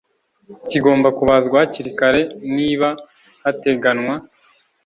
kigomba 0.69 1.07
kubazwa 1.17 1.55
hakiri 1.61 1.91
kare 1.99 2.21
niba 2.55 2.89
hateganwa 3.43 4.15